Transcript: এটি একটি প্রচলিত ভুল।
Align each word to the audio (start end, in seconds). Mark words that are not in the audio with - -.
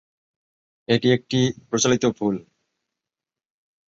এটি 0.87 1.07
একটি 1.11 1.39
প্রচলিত 1.69 2.03
ভুল। 2.17 2.35